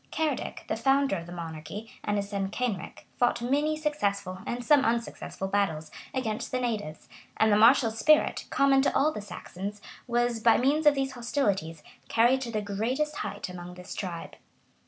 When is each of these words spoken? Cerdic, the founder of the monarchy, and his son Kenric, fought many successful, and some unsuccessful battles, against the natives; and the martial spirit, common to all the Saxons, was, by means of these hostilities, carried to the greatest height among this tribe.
Cerdic, 0.11 0.65
the 0.67 0.75
founder 0.75 1.15
of 1.15 1.27
the 1.27 1.31
monarchy, 1.31 1.91
and 2.03 2.17
his 2.17 2.27
son 2.31 2.49
Kenric, 2.49 3.05
fought 3.19 3.39
many 3.39 3.77
successful, 3.77 4.39
and 4.47 4.65
some 4.65 4.83
unsuccessful 4.83 5.47
battles, 5.47 5.91
against 6.11 6.51
the 6.51 6.59
natives; 6.59 7.07
and 7.37 7.51
the 7.51 7.55
martial 7.55 7.91
spirit, 7.91 8.45
common 8.49 8.81
to 8.81 8.95
all 8.95 9.11
the 9.11 9.21
Saxons, 9.21 9.79
was, 10.07 10.39
by 10.39 10.57
means 10.57 10.87
of 10.87 10.95
these 10.95 11.11
hostilities, 11.11 11.83
carried 12.09 12.41
to 12.41 12.49
the 12.51 12.63
greatest 12.63 13.17
height 13.17 13.47
among 13.47 13.75
this 13.75 13.93
tribe. 13.93 14.37